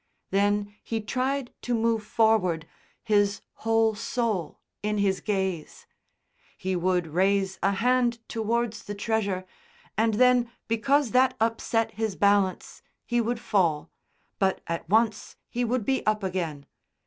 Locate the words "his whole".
3.03-3.93